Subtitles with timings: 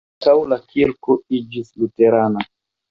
[0.19, 2.51] Ankaŭ la kirko iĝis luterana.